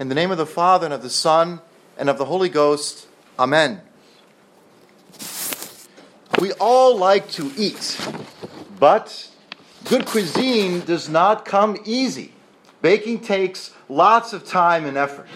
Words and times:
In 0.00 0.08
the 0.08 0.14
name 0.14 0.30
of 0.30 0.38
the 0.38 0.46
Father, 0.46 0.86
and 0.86 0.94
of 0.94 1.02
the 1.02 1.10
Son, 1.10 1.60
and 1.98 2.08
of 2.08 2.16
the 2.16 2.24
Holy 2.24 2.48
Ghost, 2.48 3.06
Amen. 3.38 3.82
We 6.40 6.52
all 6.52 6.96
like 6.96 7.30
to 7.32 7.52
eat, 7.54 8.00
but 8.78 9.28
good 9.84 10.06
cuisine 10.06 10.80
does 10.80 11.10
not 11.10 11.44
come 11.44 11.76
easy. 11.84 12.32
Baking 12.80 13.20
takes 13.20 13.74
lots 13.90 14.32
of 14.32 14.46
time 14.46 14.86
and 14.86 14.96
effort. 14.96 15.28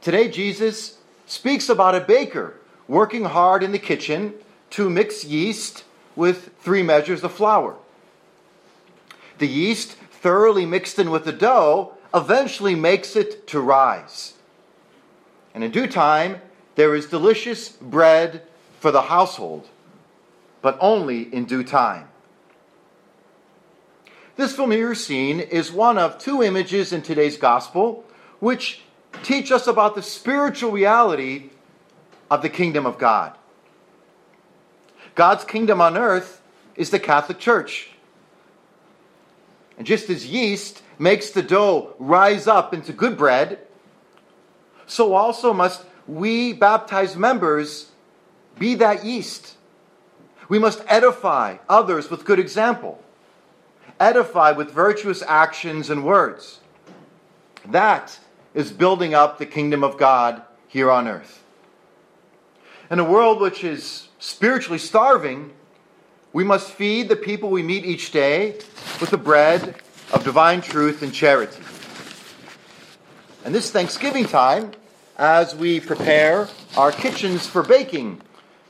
Today, 0.00 0.30
Jesus 0.30 0.96
speaks 1.26 1.68
about 1.68 1.94
a 1.94 2.00
baker 2.00 2.54
working 2.88 3.26
hard 3.26 3.62
in 3.62 3.72
the 3.72 3.78
kitchen 3.78 4.32
to 4.70 4.88
mix 4.88 5.22
yeast 5.22 5.84
with 6.16 6.50
three 6.60 6.82
measures 6.82 7.22
of 7.22 7.32
flour. 7.32 7.76
The 9.36 9.48
yeast, 9.48 9.98
thoroughly 10.10 10.64
mixed 10.64 10.98
in 10.98 11.10
with 11.10 11.26
the 11.26 11.32
dough, 11.32 11.92
eventually 12.14 12.74
makes 12.74 13.16
it 13.16 13.46
to 13.48 13.60
rise. 13.60 14.34
And 15.54 15.62
in 15.64 15.70
due 15.70 15.86
time, 15.86 16.40
there 16.74 16.94
is 16.94 17.06
delicious 17.06 17.68
bread 17.68 18.42
for 18.80 18.90
the 18.90 19.02
household, 19.02 19.68
but 20.60 20.76
only 20.80 21.22
in 21.22 21.44
due 21.44 21.64
time. 21.64 22.08
This 24.36 24.54
familiar 24.54 24.94
scene 24.94 25.40
is 25.40 25.70
one 25.70 25.98
of 25.98 26.18
two 26.18 26.42
images 26.42 26.92
in 26.92 27.02
today's 27.02 27.36
gospel 27.36 28.04
which 28.40 28.80
teach 29.22 29.52
us 29.52 29.66
about 29.66 29.94
the 29.94 30.02
spiritual 30.02 30.72
reality 30.72 31.50
of 32.30 32.42
the 32.42 32.48
kingdom 32.48 32.86
of 32.86 32.98
God. 32.98 33.36
God's 35.14 35.44
kingdom 35.44 35.80
on 35.80 35.96
earth 35.96 36.40
is 36.76 36.90
the 36.90 36.98
Catholic 36.98 37.38
Church. 37.38 37.90
And 39.76 39.86
just 39.86 40.08
as 40.08 40.26
yeast 40.26 40.81
makes 40.98 41.30
the 41.30 41.42
dough 41.42 41.94
rise 41.98 42.46
up 42.46 42.74
into 42.74 42.92
good 42.92 43.16
bread, 43.16 43.58
so 44.86 45.14
also 45.14 45.52
must 45.52 45.84
we 46.06 46.52
baptized 46.52 47.16
members 47.16 47.90
be 48.58 48.74
that 48.76 49.04
yeast. 49.04 49.56
We 50.48 50.58
must 50.58 50.82
edify 50.86 51.58
others 51.68 52.10
with 52.10 52.24
good 52.24 52.38
example, 52.38 53.02
edify 53.98 54.52
with 54.52 54.70
virtuous 54.70 55.22
actions 55.22 55.88
and 55.90 56.04
words. 56.04 56.60
That 57.66 58.18
is 58.54 58.72
building 58.72 59.14
up 59.14 59.38
the 59.38 59.46
kingdom 59.46 59.82
of 59.82 59.96
God 59.96 60.42
here 60.68 60.90
on 60.90 61.08
earth. 61.08 61.42
In 62.90 62.98
a 62.98 63.04
world 63.04 63.40
which 63.40 63.64
is 63.64 64.08
spiritually 64.18 64.78
starving, 64.78 65.52
we 66.32 66.44
must 66.44 66.70
feed 66.70 67.08
the 67.08 67.16
people 67.16 67.50
we 67.50 67.62
meet 67.62 67.84
each 67.84 68.10
day 68.10 68.56
with 69.00 69.10
the 69.10 69.16
bread 69.16 69.76
of 70.12 70.24
divine 70.24 70.60
truth 70.60 71.02
and 71.02 71.12
charity. 71.12 71.62
And 73.44 73.54
this 73.54 73.70
Thanksgiving 73.70 74.26
time, 74.26 74.72
as 75.16 75.54
we 75.54 75.80
prepare 75.80 76.48
our 76.76 76.92
kitchens 76.92 77.46
for 77.46 77.62
baking, 77.62 78.20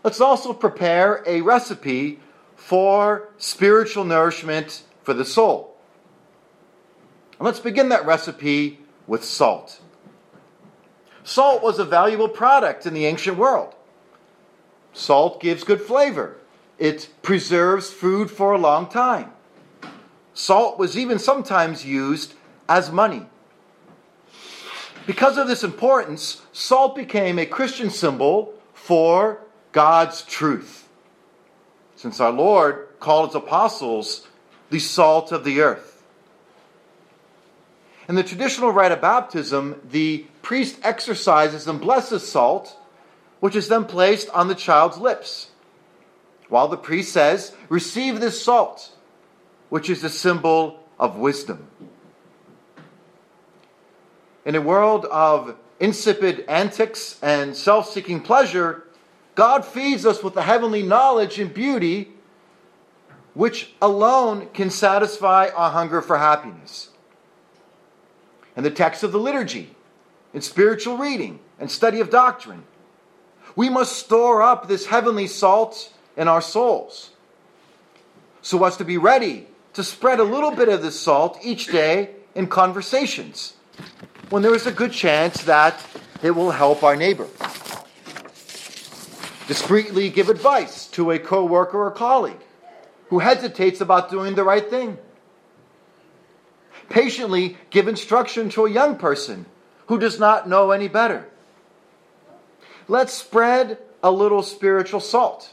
let's 0.05 0.21
also 0.21 0.53
prepare 0.53 1.23
a 1.27 1.41
recipe 1.41 2.21
for 2.57 3.29
spiritual 3.39 4.05
nourishment 4.05 4.83
for 5.03 5.15
the 5.15 5.25
soul. 5.25 5.77
And 7.39 7.47
let's 7.47 7.61
begin 7.61 7.89
that 7.91 8.07
recipe 8.07 8.79
with 9.07 9.25
salt. 9.25 9.81
Salt 11.25 11.63
was 11.63 11.79
a 11.79 11.85
valuable 11.85 12.29
product 12.29 12.87
in 12.87 12.95
the 12.95 13.07
ancient 13.07 13.37
world. 13.37 13.75
Salt 14.93 15.41
gives 15.41 15.65
good 15.65 15.81
flavor. 15.81 16.37
It 16.79 17.09
preserves 17.23 17.91
food 17.91 18.31
for 18.31 18.53
a 18.53 18.59
long 18.59 18.89
time. 18.89 19.33
Salt 20.35 20.79
was 20.79 20.97
even 20.97 21.19
sometimes 21.19 21.85
used 21.85 22.35
as 22.69 22.91
money. 22.91 23.27
Because 25.07 25.37
of 25.37 25.49
this 25.49 25.65
importance, 25.65 26.43
salt 26.53 26.95
became 26.95 27.39
a 27.39 27.47
Christian 27.47 27.91
symbol 27.91 28.55
for 28.73 29.41
God's 29.73 30.23
truth. 30.23 30.89
Since 31.97 32.21
our 32.21 32.31
Lord 32.31 32.89
called 33.01 33.31
his 33.31 33.35
apostles 33.37 34.27
the 34.71 34.79
salt 34.79 35.33
of 35.33 35.45
the 35.45 35.61
earth. 35.61 36.03
In 38.09 38.15
the 38.15 38.23
traditional 38.23 38.73
rite 38.73 38.93
of 38.93 39.01
baptism, 39.01 39.81
the 39.91 40.27
priest 40.43 40.79
exorcises 40.83 41.67
and 41.67 41.81
blesses 41.81 42.29
salt, 42.29 42.77
which 43.41 43.57
is 43.57 43.69
then 43.69 43.85
placed 43.85 44.29
on 44.31 44.49
the 44.49 44.55
child's 44.55 44.99
lips. 44.99 45.49
While 46.49 46.69
the 46.69 46.77
priest 46.77 47.13
says, 47.13 47.55
Receive 47.69 48.21
this 48.21 48.43
salt, 48.43 48.93
which 49.73 49.89
is 49.89 50.05
a 50.05 50.09
symbol 50.11 50.79
of 51.01 51.17
wisdom. 51.17 51.67
In 54.45 54.55
a 54.55 54.61
world 54.61 55.07
of 55.07 55.57
insipid 55.81 56.45
antics 56.47 57.19
and 57.23 57.57
self 57.57 57.91
seeking 57.91 58.21
pleasure, 58.21 58.85
God 59.35 59.65
feeds 59.65 60.05
us 60.05 60.23
with 60.23 60.35
the 60.35 60.43
heavenly 60.43 60.83
knowledge 60.83 61.39
and 61.39 61.55
beauty 61.55 62.11
which 63.33 63.73
alone 63.81 64.51
can 64.53 64.69
satisfy 64.69 65.49
our 65.49 65.71
hunger 65.71 66.03
for 66.03 66.19
happiness. 66.19 66.91
In 68.55 68.65
the 68.65 68.71
text 68.71 69.03
of 69.03 69.11
the 69.11 69.19
liturgy, 69.19 69.75
in 70.35 70.43
spiritual 70.43 70.99
reading 70.99 71.41
and 71.59 71.71
study 71.71 72.01
of 72.01 72.11
doctrine, 72.11 72.65
we 73.57 73.71
must 73.71 73.97
store 73.97 74.43
up 74.43 74.69
this 74.69 74.85
heavenly 74.85 75.27
salt 75.27 75.95
in 76.15 76.29
our 76.29 76.43
souls 76.43 77.13
so 78.43 78.63
as 78.65 78.77
to 78.77 78.85
be 78.85 78.99
ready 78.99 79.47
to 79.75 79.83
spread 79.83 80.21
a 80.21 80.25
little 80.25 80.51
bit 80.51 80.69
of 80.69 80.83
this 80.83 80.99
salt 80.99 81.39
each 81.43 81.67
day 81.67 82.11
in 82.35 82.47
conversations 82.47 83.55
when 84.31 84.43
there 84.43 84.55
is 84.55 84.67
a 84.67 84.73
good 84.73 84.93
chance 84.93 85.43
that 85.45 85.79
it 86.23 86.31
will 86.31 86.51
help 86.51 86.83
our 86.83 86.97
neighbor. 86.97 87.29
Discreetly 89.47 90.11
give 90.11 90.29
advice 90.29 90.87
to 90.89 91.11
a 91.11 91.19
coworker 91.19 91.85
or 91.85 91.91
colleague 91.91 92.41
who 93.09 93.19
hesitates 93.19 93.81
about 93.81 94.11
doing 94.11 94.35
the 94.35 94.45
right 94.45 94.69
thing. 94.69 94.97
Patiently 96.89 97.57
give 97.71 97.89
instruction 97.89 98.49
to 98.51 98.67
a 98.67 98.71
young 98.71 98.97
person 98.97 99.47
who 99.87 99.99
does 99.99 100.19
not 100.19 100.49
know 100.49 100.71
any 100.71 100.89
better. 100.89 101.29
Let's 102.89 103.13
spread 103.13 103.79
a 104.03 104.11
little 104.11 104.43
spiritual 104.43 105.01
salt. 105.01 105.53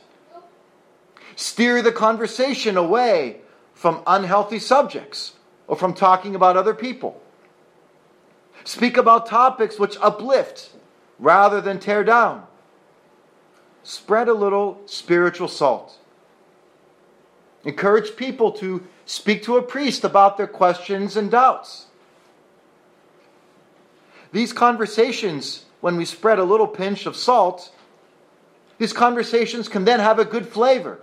Steer 1.35 1.81
the 1.81 1.91
conversation 1.91 2.77
away 2.77 3.41
from 3.79 4.03
unhealthy 4.05 4.59
subjects 4.59 5.31
or 5.65 5.73
from 5.73 5.93
talking 5.93 6.35
about 6.35 6.57
other 6.57 6.73
people. 6.73 7.21
Speak 8.65 8.97
about 8.97 9.25
topics 9.25 9.79
which 9.79 9.95
uplift 10.01 10.71
rather 11.17 11.61
than 11.61 11.79
tear 11.79 12.03
down. 12.03 12.45
Spread 13.83 14.27
a 14.27 14.33
little 14.33 14.81
spiritual 14.85 15.47
salt. 15.47 15.97
Encourage 17.63 18.17
people 18.17 18.51
to 18.51 18.85
speak 19.05 19.43
to 19.43 19.55
a 19.55 19.61
priest 19.61 20.03
about 20.03 20.35
their 20.35 20.47
questions 20.47 21.15
and 21.15 21.31
doubts. 21.31 21.85
These 24.33 24.51
conversations, 24.51 25.63
when 25.79 25.95
we 25.95 26.03
spread 26.03 26.37
a 26.37 26.43
little 26.43 26.67
pinch 26.67 27.05
of 27.05 27.15
salt, 27.15 27.71
these 28.77 28.91
conversations 28.91 29.69
can 29.69 29.85
then 29.85 30.01
have 30.01 30.19
a 30.19 30.25
good 30.25 30.49
flavor 30.49 30.99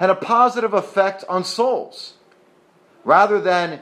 and 0.00 0.10
a 0.10 0.14
positive 0.14 0.72
effect 0.72 1.24
on 1.28 1.44
souls, 1.44 2.14
rather 3.04 3.38
than 3.38 3.80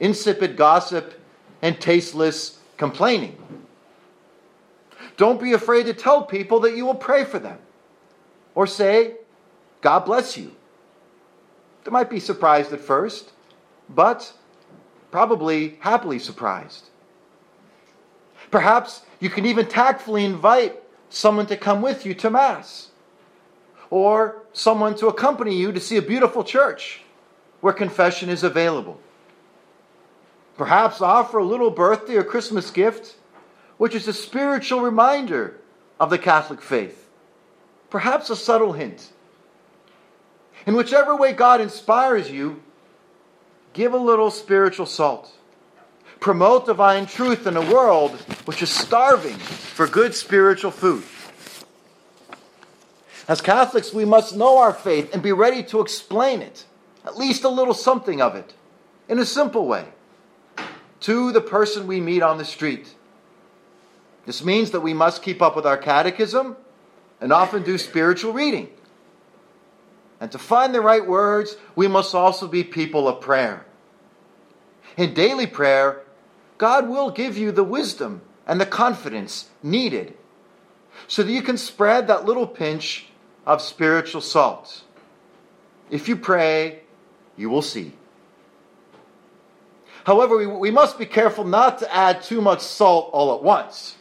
insipid 0.00 0.56
gossip 0.56 1.14
and 1.62 1.80
tasteless 1.80 2.58
complaining. 2.76 3.36
Don't 5.16 5.40
be 5.40 5.52
afraid 5.52 5.86
to 5.86 5.94
tell 5.94 6.24
people 6.24 6.60
that 6.60 6.76
you 6.76 6.84
will 6.84 6.94
pray 6.94 7.24
for 7.24 7.38
them 7.38 7.58
or 8.54 8.66
say, 8.66 9.14
God 9.80 10.00
bless 10.00 10.36
you. 10.36 10.56
They 11.84 11.90
might 11.90 12.10
be 12.10 12.20
surprised 12.20 12.72
at 12.72 12.80
first, 12.80 13.30
but 13.88 14.32
probably 15.10 15.78
happily 15.80 16.18
surprised. 16.18 16.86
Perhaps 18.50 19.02
you 19.20 19.30
can 19.30 19.46
even 19.46 19.66
tactfully 19.66 20.24
invite 20.24 20.82
someone 21.10 21.46
to 21.46 21.56
come 21.56 21.80
with 21.80 22.04
you 22.04 22.14
to 22.14 22.30
Mass 22.30 22.88
or 23.90 24.39
someone 24.52 24.94
to 24.96 25.08
accompany 25.08 25.56
you 25.56 25.72
to 25.72 25.80
see 25.80 25.96
a 25.96 26.02
beautiful 26.02 26.44
church 26.44 27.02
where 27.60 27.72
confession 27.72 28.28
is 28.28 28.42
available. 28.42 29.00
Perhaps 30.56 31.00
offer 31.00 31.38
a 31.38 31.44
little 31.44 31.70
birthday 31.70 32.16
or 32.16 32.24
Christmas 32.24 32.70
gift, 32.70 33.16
which 33.78 33.94
is 33.94 34.06
a 34.08 34.12
spiritual 34.12 34.80
reminder 34.80 35.56
of 35.98 36.10
the 36.10 36.18
Catholic 36.18 36.60
faith. 36.60 37.08
Perhaps 37.88 38.30
a 38.30 38.36
subtle 38.36 38.72
hint. 38.72 39.12
In 40.66 40.74
whichever 40.74 41.16
way 41.16 41.32
God 41.32 41.60
inspires 41.60 42.30
you, 42.30 42.62
give 43.72 43.94
a 43.94 43.98
little 43.98 44.30
spiritual 44.30 44.86
salt. 44.86 45.32
Promote 46.20 46.66
divine 46.66 47.06
truth 47.06 47.46
in 47.46 47.56
a 47.56 47.72
world 47.72 48.12
which 48.44 48.62
is 48.62 48.68
starving 48.68 49.38
for 49.38 49.86
good 49.86 50.14
spiritual 50.14 50.70
food. 50.70 51.02
As 53.30 53.40
Catholics, 53.40 53.92
we 53.92 54.04
must 54.04 54.34
know 54.34 54.58
our 54.58 54.72
faith 54.72 55.14
and 55.14 55.22
be 55.22 55.30
ready 55.30 55.62
to 55.62 55.80
explain 55.80 56.42
it, 56.42 56.64
at 57.04 57.16
least 57.16 57.44
a 57.44 57.48
little 57.48 57.74
something 57.74 58.20
of 58.20 58.34
it, 58.34 58.54
in 59.08 59.20
a 59.20 59.24
simple 59.24 59.68
way. 59.68 59.84
to 60.98 61.30
the 61.30 61.40
person 61.40 61.86
we 61.86 62.00
meet 62.00 62.22
on 62.22 62.38
the 62.38 62.44
street. 62.44 62.94
This 64.26 64.44
means 64.44 64.72
that 64.72 64.80
we 64.80 64.92
must 64.92 65.22
keep 65.22 65.40
up 65.40 65.54
with 65.56 65.64
our 65.64 65.78
catechism 65.78 66.56
and 67.20 67.32
often 67.32 67.62
do 67.62 67.78
spiritual 67.78 68.32
reading. 68.32 68.68
And 70.20 70.30
to 70.32 70.38
find 70.38 70.74
the 70.74 70.82
right 70.82 71.06
words, 71.06 71.56
we 71.76 71.86
must 71.86 72.14
also 72.14 72.48
be 72.48 72.64
people 72.64 73.08
of 73.08 73.22
prayer. 73.22 73.64
In 74.98 75.14
daily 75.14 75.46
prayer, 75.46 76.02
God 76.58 76.88
will 76.88 77.10
give 77.10 77.38
you 77.38 77.52
the 77.52 77.64
wisdom 77.64 78.22
and 78.46 78.60
the 78.60 78.66
confidence 78.66 79.48
needed 79.62 80.18
so 81.06 81.22
that 81.22 81.32
you 81.32 81.40
can 81.40 81.56
spread 81.56 82.08
that 82.08 82.26
little 82.26 82.46
pinch 82.46 83.06
of 83.46 83.62
spiritual 83.62 84.20
salt. 84.20 84.82
If 85.90 86.08
you 86.08 86.16
pray, 86.16 86.80
you 87.36 87.50
will 87.50 87.62
see. 87.62 87.92
However, 90.04 90.36
we, 90.36 90.46
we 90.46 90.70
must 90.70 90.98
be 90.98 91.06
careful 91.06 91.44
not 91.44 91.78
to 91.80 91.94
add 91.94 92.22
too 92.22 92.40
much 92.40 92.60
salt 92.60 93.10
all 93.12 93.34
at 93.34 93.42
once, 93.42 93.96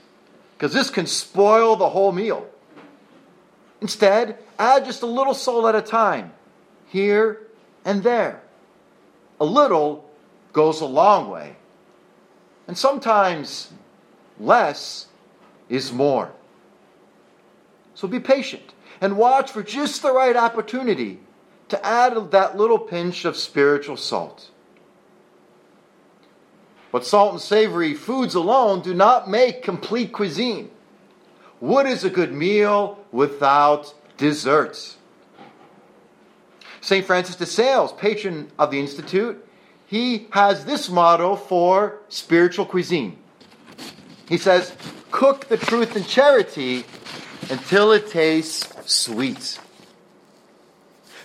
because 0.54 0.74
this 0.74 0.90
can 0.90 1.06
spoil 1.06 1.76
the 1.76 1.90
whole 1.90 2.12
meal. 2.12 2.48
Instead, 3.82 4.38
add 4.58 4.86
just 4.86 5.02
a 5.02 5.06
little 5.06 5.34
salt 5.34 5.66
at 5.66 5.76
a 5.76 5.82
time, 5.82 6.34
here 6.88 7.48
and 7.86 8.04
there. 8.04 8.42
A 9.40 9.46
little 9.46 10.10
goes 10.52 10.82
a 10.82 10.86
long 10.86 11.30
way. 11.30 11.56
And 12.68 12.78
sometimes 12.78 13.72
less 14.40 15.08
is 15.70 15.92
more. 15.92 16.32
So 17.96 18.08
be 18.08 18.20
patient 18.20 18.74
and 19.02 19.18
watch 19.18 19.52
for 19.52 19.64
just 19.64 20.02
the 20.02 20.14
right 20.14 20.36
opportunity 20.36 21.20
to 21.70 21.86
add 21.86 22.32
that 22.32 22.58
little 22.58 22.80
pinch 22.80 23.26
of 23.26 23.38
spiritual 23.38 23.98
salt. 23.98 24.50
But 26.92 27.06
salt 27.06 27.34
and 27.34 27.42
savory 27.42 27.94
foods 27.94 28.36
alone 28.36 28.82
do 28.82 28.94
not 28.94 29.30
make 29.30 29.62
complete 29.62 30.12
cuisine. 30.12 30.72
What 31.60 31.86
is 31.86 32.04
a 32.04 32.10
good 32.10 32.34
meal 32.34 33.00
without 33.12 33.94
desserts? 34.18 34.98
St. 36.82 37.06
Francis 37.06 37.36
de 37.36 37.46
Sales, 37.46 37.92
patron 37.94 38.52
of 38.58 38.72
the 38.72 38.80
Institute, 38.80 39.46
he 39.86 40.28
has 40.32 40.66
this 40.66 40.90
motto 40.90 41.36
for 41.36 42.00
spiritual 42.10 42.66
cuisine. 42.66 43.18
He 44.28 44.38
says, 44.38 44.74
Cook 45.12 45.48
the 45.48 45.58
truth 45.58 45.96
in 45.96 46.04
charity 46.04 46.86
until 47.50 47.92
it 47.92 48.10
tastes 48.10 48.72
sweet. 48.86 49.60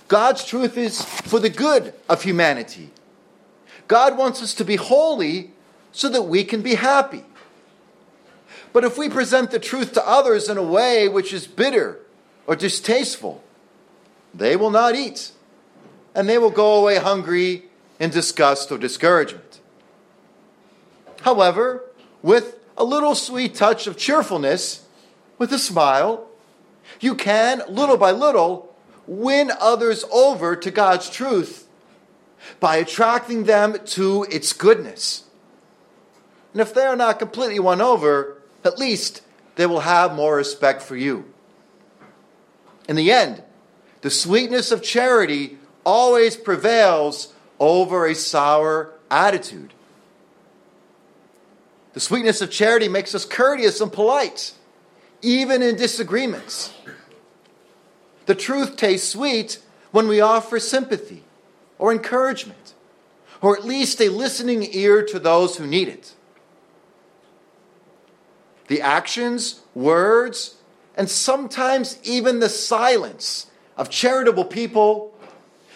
God's 0.09 0.45
truth 0.45 0.77
is 0.77 1.03
for 1.03 1.39
the 1.39 1.51
good 1.51 1.95
of 2.09 2.23
humanity. 2.23 2.91
God 3.89 4.17
wants 4.17 4.43
us 4.43 4.55
to 4.55 4.65
be 4.65 4.77
holy 4.77 5.53
so 5.93 6.09
that 6.09 6.23
we 6.23 6.45
can 6.45 6.63
be 6.63 6.75
happy. 6.75 7.25
But 8.73 8.85
if 8.85 8.99
we 8.99 9.09
present 9.09 9.51
the 9.51 9.59
truth 9.59 9.93
to 9.93 10.07
others 10.07 10.49
in 10.49 10.59
a 10.59 10.63
way 10.63 11.09
which 11.09 11.33
is 11.33 11.47
bitter 11.47 12.01
or 12.47 12.57
distasteful, 12.57 13.43
they 14.33 14.57
will 14.57 14.71
not 14.71 14.97
eat, 14.97 15.31
and 16.15 16.29
they 16.29 16.39
will 16.39 16.51
go 16.51 16.75
away 16.81 16.97
hungry 16.97 17.65
in 18.01 18.11
disgust 18.11 18.73
or 18.73 18.79
discouragement. 18.79 19.61
However, 21.23 21.85
with 22.21 22.59
a 22.77 22.85
little 22.85 23.15
sweet 23.15 23.55
touch 23.55 23.87
of 23.87 23.97
cheerfulness, 23.97 24.84
with 25.39 25.53
a 25.53 25.59
smile, 25.59 26.27
you 27.01 27.15
can, 27.15 27.63
little 27.69 27.97
by 27.97 28.11
little, 28.11 28.75
win 29.07 29.51
others 29.61 30.05
over 30.13 30.57
to 30.57 30.71
God's 30.71 31.11
truth 31.11 31.67
by 32.61 32.77
attracting 32.77 33.45
them 33.45 33.77
to 33.87 34.27
its 34.31 34.53
goodness. 34.53 35.25
And 36.53 36.61
if 36.61 36.73
they 36.73 36.85
are 36.85 36.97
not 36.97 37.19
completely 37.19 37.59
won 37.59 37.81
over, 37.81 38.43
at 38.65 38.79
least 38.79 39.23
they 39.57 39.67
will 39.67 39.81
have 39.81 40.15
more 40.15 40.37
respect 40.37 40.83
for 40.83 40.97
you. 40.97 41.25
In 42.89 42.97
the 42.97 43.13
end, 43.13 43.43
the 44.03 44.11
sweetness 44.11 44.71
of 44.71 44.83
charity 44.83 45.59
always 45.85 46.37
prevails 46.37 47.33
over 47.59 48.07
a 48.07 48.15
sour 48.15 48.93
attitude. 49.11 49.73
The 51.95 52.01
sweetness 52.01 52.41
of 52.41 52.51
charity 52.51 52.89
makes 52.89 53.15
us 53.15 53.25
courteous 53.25 53.81
and 53.81 53.93
polite, 53.93 54.53
even 55.25 55.63
in 55.63 55.77
disagreements. 55.77 56.73
The 58.27 58.35
truth 58.35 58.77
tastes 58.77 59.09
sweet 59.09 59.59
when 59.91 60.09
we 60.09 60.21
offer 60.21 60.59
sympathy 60.59 61.25
or 61.79 61.93
encouragement, 61.93 62.75
or 63.41 63.57
at 63.57 63.65
least 63.65 64.01
a 64.01 64.09
listening 64.09 64.69
ear 64.75 65.05
to 65.05 65.19
those 65.19 65.57
who 65.57 65.67
need 65.67 65.89
it. 65.89 66.15
The 68.69 68.81
actions, 68.81 69.61
words, 69.75 70.57
and 70.97 71.11
sometimes 71.11 71.99
even 72.03 72.41
the 72.41 72.49
silence 72.49 73.51
of 73.77 73.91
charitable 73.91 74.47
people 74.47 75.15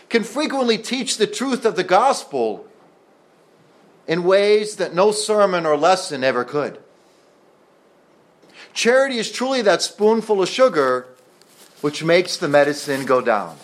can 0.08 0.24
frequently 0.24 0.78
teach 0.78 1.18
the 1.18 1.26
truth 1.26 1.64
of 1.64 1.76
the 1.76 1.84
gospel 1.84 2.66
in 4.06 4.24
ways 4.24 4.76
that 4.76 4.94
no 4.94 5.12
sermon 5.12 5.66
or 5.66 5.76
lesson 5.76 6.24
ever 6.24 6.44
could. 6.44 6.78
Charity 8.78 9.18
is 9.18 9.32
truly 9.32 9.60
that 9.62 9.82
spoonful 9.82 10.40
of 10.40 10.48
sugar 10.48 11.08
which 11.80 12.04
makes 12.04 12.36
the 12.36 12.46
medicine 12.46 13.04
go 13.06 13.20
down. 13.20 13.56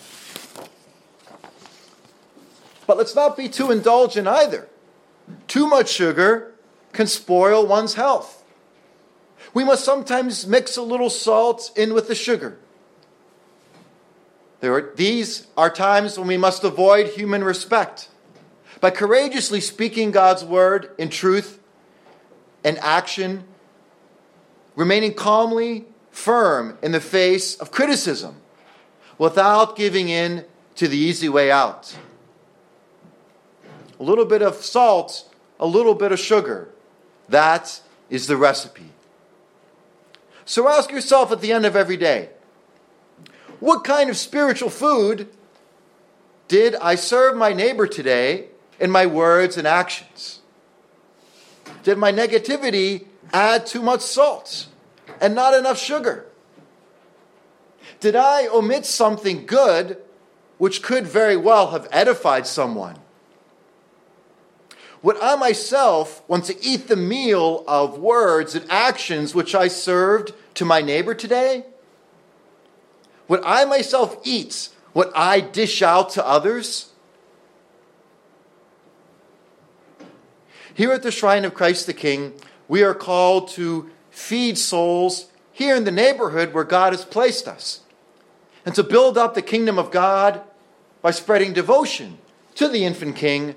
But 2.88 2.96
let's 2.96 3.14
not 3.14 3.36
be 3.36 3.48
too 3.48 3.70
indulgent 3.70 4.26
either. 4.26 4.66
Too 5.46 5.68
much 5.68 5.88
sugar 5.88 6.54
can 6.92 7.06
spoil 7.06 7.64
one's 7.64 7.94
health. 7.94 8.42
We 9.54 9.62
must 9.62 9.84
sometimes 9.84 10.48
mix 10.48 10.76
a 10.76 10.82
little 10.82 11.10
salt 11.10 11.70
in 11.76 11.94
with 11.94 12.08
the 12.08 12.16
sugar. 12.16 12.58
There 14.58 14.74
Are, 14.74 14.92
these 14.96 15.46
are 15.56 15.70
times 15.70 16.18
when 16.18 16.26
we 16.26 16.38
must 16.38 16.64
avoid 16.64 17.10
human 17.10 17.44
respect. 17.44 18.08
By 18.80 18.90
courageously 18.90 19.60
speaking 19.60 20.10
God's 20.10 20.44
word 20.44 20.90
in 20.98 21.08
truth 21.08 21.60
and 22.64 22.78
action, 22.80 23.44
remaining 24.76 25.14
calmly 25.14 25.86
firm 26.10 26.78
in 26.82 26.92
the 26.92 27.00
face 27.00 27.56
of 27.56 27.70
criticism 27.70 28.36
without 29.18 29.76
giving 29.76 30.08
in 30.08 30.44
to 30.76 30.88
the 30.88 30.96
easy 30.96 31.28
way 31.28 31.50
out. 31.50 31.96
A 33.98 34.02
little 34.02 34.24
bit 34.24 34.42
of 34.42 34.56
salt, 34.56 35.28
a 35.60 35.66
little 35.66 35.94
bit 35.94 36.12
of 36.12 36.18
sugar. 36.18 36.68
That 37.28 37.80
is 38.10 38.26
the 38.26 38.36
recipe. 38.36 38.90
So 40.44 40.68
ask 40.68 40.90
yourself 40.90 41.32
at 41.32 41.40
the 41.40 41.52
end 41.52 41.64
of 41.64 41.74
every 41.74 41.96
day 41.96 42.30
what 43.60 43.82
kind 43.82 44.10
of 44.10 44.16
spiritual 44.16 44.68
food 44.68 45.28
did 46.48 46.74
I 46.76 46.96
serve 46.96 47.36
my 47.36 47.52
neighbor 47.52 47.86
today 47.86 48.48
in 48.78 48.90
my 48.90 49.06
words 49.06 49.56
and 49.56 49.66
actions? 49.66 50.40
Did 51.82 51.96
my 51.96 52.12
negativity 52.12 53.06
add 53.32 53.66
too 53.66 53.80
much 53.80 54.02
salt 54.02 54.66
and 55.20 55.34
not 55.34 55.54
enough 55.54 55.78
sugar? 55.78 56.26
Did 58.00 58.16
I 58.16 58.46
omit 58.46 58.86
something 58.86 59.46
good 59.46 59.98
which 60.58 60.82
could 60.82 61.06
very 61.06 61.36
well 61.36 61.70
have 61.70 61.88
edified 61.90 62.46
someone? 62.46 62.96
Would 65.02 65.18
I 65.20 65.36
myself 65.36 66.26
want 66.28 66.46
to 66.46 66.64
eat 66.64 66.88
the 66.88 66.96
meal 66.96 67.62
of 67.68 67.98
words 67.98 68.54
and 68.54 68.70
actions 68.70 69.34
which 69.34 69.54
I 69.54 69.68
served 69.68 70.32
to 70.54 70.64
my 70.64 70.80
neighbor 70.80 71.14
today? 71.14 71.66
Would 73.28 73.42
I 73.44 73.64
myself 73.66 74.16
eat 74.24 74.70
what 74.94 75.12
I 75.14 75.40
dish 75.40 75.82
out 75.82 76.10
to 76.10 76.26
others? 76.26 76.90
Here 80.74 80.90
at 80.90 81.02
the 81.02 81.10
Shrine 81.10 81.44
of 81.44 81.54
Christ 81.54 81.86
the 81.86 81.92
King, 81.92 82.32
we 82.66 82.82
are 82.82 82.94
called 82.94 83.48
to 83.50 83.90
feed 84.14 84.56
souls 84.56 85.26
here 85.52 85.74
in 85.74 85.84
the 85.84 85.90
neighborhood 85.90 86.54
where 86.54 86.64
God 86.64 86.92
has 86.92 87.04
placed 87.04 87.48
us, 87.48 87.80
and 88.64 88.74
to 88.74 88.82
build 88.82 89.18
up 89.18 89.34
the 89.34 89.42
kingdom 89.42 89.78
of 89.78 89.90
God 89.90 90.40
by 91.02 91.10
spreading 91.10 91.52
devotion 91.52 92.18
to 92.54 92.68
the 92.68 92.84
infant 92.84 93.16
King 93.16 93.56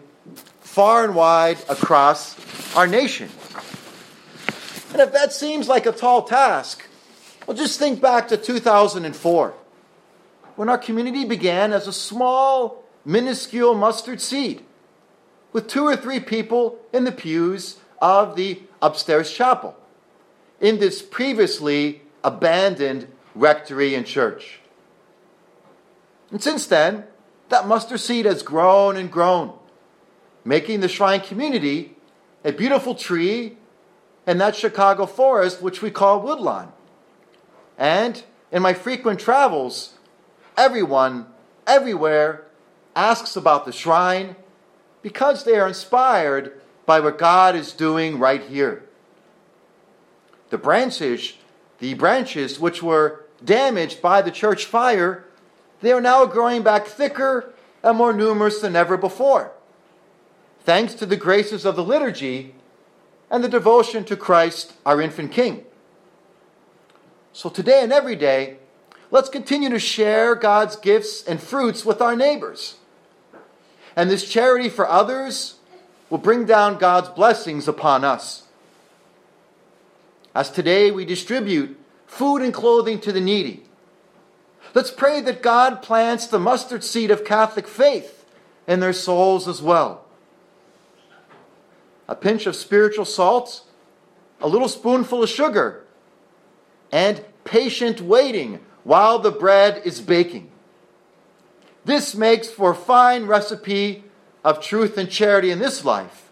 far 0.59 1.03
and 1.03 1.15
wide 1.15 1.57
across 1.69 2.35
our 2.75 2.87
nation. 2.87 3.29
And 4.91 5.01
if 5.01 5.13
that 5.13 5.31
seems 5.31 5.67
like 5.67 5.85
a 5.85 5.91
tall 5.91 6.23
task, 6.23 6.83
well, 7.45 7.55
just 7.55 7.79
think 7.79 8.01
back 8.01 8.27
to 8.29 8.37
2004 8.37 9.53
when 10.55 10.69
our 10.69 10.77
community 10.77 11.23
began 11.23 11.71
as 11.71 11.87
a 11.87 11.93
small, 11.93 12.83
minuscule 13.05 13.75
mustard 13.75 14.19
seed 14.19 14.63
with 15.53 15.67
two 15.67 15.83
or 15.83 15.95
three 15.95 16.19
people 16.19 16.79
in 16.91 17.03
the 17.03 17.11
pews 17.11 17.77
of 18.01 18.35
the 18.35 18.61
upstairs 18.81 19.31
chapel 19.31 19.75
in 20.59 20.79
this 20.79 21.01
previously 21.01 22.01
abandoned 22.23 23.07
rectory 23.35 23.95
and 23.95 24.05
church. 24.05 24.59
And 26.31 26.41
since 26.41 26.67
then, 26.67 27.05
that 27.49 27.67
mustard 27.67 27.99
seed 27.99 28.25
has 28.25 28.43
grown 28.43 28.97
and 28.97 29.11
grown, 29.11 29.57
making 30.43 30.81
the 30.81 30.89
shrine 30.89 31.21
community 31.21 31.95
a 32.43 32.51
beautiful 32.51 32.95
tree 32.95 33.57
in 34.25 34.37
that 34.39 34.55
Chicago 34.55 35.05
forest, 35.05 35.61
which 35.61 35.81
we 35.81 35.89
call 35.89 36.21
Woodlawn. 36.21 36.73
And 37.77 38.21
in 38.51 38.61
my 38.61 38.73
frequent 38.73 39.19
travels, 39.19 39.93
everyone, 40.57 41.27
everywhere, 41.65 42.45
asks 42.95 43.35
about 43.35 43.65
the 43.65 43.71
shrine 43.71 44.35
because 45.01 45.43
they 45.43 45.57
are 45.57 45.67
inspired 45.67 46.59
by 46.85 46.99
what 46.99 47.17
God 47.17 47.55
is 47.55 47.71
doing 47.71 48.19
right 48.19 48.41
here. 48.41 48.86
The 50.49 50.57
branches, 50.57 51.33
the 51.79 51.93
branches 51.93 52.59
which 52.59 52.81
were 52.81 53.25
damaged 53.43 54.01
by 54.01 54.21
the 54.21 54.31
church 54.31 54.65
fire, 54.65 55.25
they 55.81 55.91
are 55.91 56.01
now 56.01 56.25
growing 56.25 56.63
back 56.63 56.87
thicker 56.87 57.53
and 57.83 57.97
more 57.97 58.13
numerous 58.13 58.59
than 58.61 58.75
ever 58.75 58.97
before. 58.97 59.51
Thanks 60.63 60.93
to 60.95 61.05
the 61.05 61.15
graces 61.15 61.65
of 61.65 61.75
the 61.75 61.83
liturgy 61.83 62.53
and 63.29 63.43
the 63.43 63.49
devotion 63.49 64.03
to 64.05 64.17
Christ, 64.17 64.73
our 64.85 65.01
infant 65.01 65.31
King. 65.31 65.65
So 67.33 67.49
today 67.49 67.83
and 67.83 67.93
every 67.93 68.15
day, 68.15 68.57
let's 69.11 69.29
continue 69.29 69.69
to 69.69 69.79
share 69.79 70.33
God's 70.33 70.75
gifts 70.75 71.23
and 71.23 71.41
fruits 71.41 71.85
with 71.85 72.01
our 72.01 72.15
neighbors. 72.15 72.77
And 73.95 74.09
this 74.09 74.27
charity 74.27 74.69
for 74.69 74.87
others 74.87 75.55
will 76.09 76.17
bring 76.17 76.45
down 76.45 76.77
God's 76.77 77.09
blessings 77.09 77.67
upon 77.67 78.03
us. 78.03 78.46
As 80.37 80.51
today 80.51 80.91
we 80.91 81.03
distribute 81.03 81.79
food 82.05 82.43
and 82.43 82.53
clothing 82.53 82.99
to 82.99 83.11
the 83.11 83.19
needy, 83.19 83.63
let's 84.75 84.91
pray 84.91 85.19
that 85.21 85.41
God 85.41 85.81
plants 85.81 86.27
the 86.27 86.37
mustard 86.37 86.83
seed 86.83 87.09
of 87.09 87.25
Catholic 87.25 87.67
faith 87.67 88.23
in 88.67 88.79
their 88.79 88.93
souls 88.93 89.47
as 89.47 89.63
well. 89.63 90.05
A 92.07 92.13
pinch 92.13 92.45
of 92.45 92.55
spiritual 92.55 93.03
salt, 93.03 93.63
a 94.39 94.47
little 94.47 94.69
spoonful 94.69 95.23
of 95.23 95.29
sugar, 95.29 95.83
and 96.91 97.25
patient 97.43 97.99
waiting 97.99 98.59
while 98.83 99.17
the 99.17 99.31
bread 99.31 99.81
is 99.85 100.01
baking. 100.01 100.51
This 101.83 102.13
makes 102.13 102.47
for 102.47 102.69
a 102.69 102.75
fine 102.75 103.25
recipe 103.25 104.03
of 104.43 104.61
truth 104.61 104.99
and 104.99 105.09
charity 105.09 105.49
in 105.49 105.57
this 105.57 105.83
life, 105.83 106.29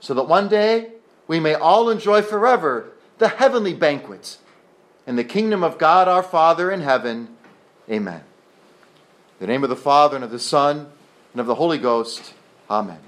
so 0.00 0.12
that 0.12 0.24
one 0.24 0.48
day 0.48 0.94
we 1.28 1.38
may 1.38 1.54
all 1.54 1.88
enjoy 1.88 2.20
forever 2.20 2.91
the 3.22 3.28
heavenly 3.28 3.72
banquet 3.72 4.36
in 5.06 5.14
the 5.14 5.22
kingdom 5.22 5.62
of 5.62 5.78
God 5.78 6.08
our 6.08 6.24
Father 6.24 6.72
in 6.72 6.80
heaven. 6.80 7.28
Amen. 7.88 8.20
In 9.38 9.46
the 9.46 9.46
name 9.46 9.62
of 9.62 9.70
the 9.70 9.76
Father, 9.76 10.16
and 10.16 10.24
of 10.24 10.32
the 10.32 10.40
Son, 10.40 10.90
and 11.32 11.40
of 11.40 11.46
the 11.46 11.54
Holy 11.54 11.78
Ghost. 11.78 12.34
Amen. 12.68 12.98